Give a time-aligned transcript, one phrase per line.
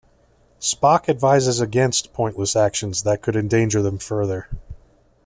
[0.59, 4.47] Spock advises against pointless actions that could endanger them further.